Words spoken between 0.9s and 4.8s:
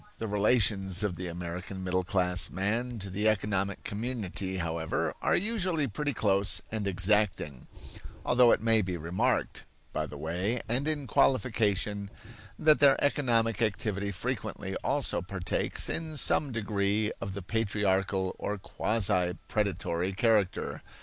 of the American middle class man to the economic community,